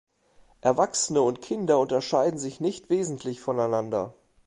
Erwachsene 0.61 1.21
und 1.21 1.43
Kinder 1.43 1.77
unterschieden 1.77 2.39
sich 2.39 2.59
nicht 2.59 2.89
wesentlich 2.89 3.39
voneinander. 3.39 4.15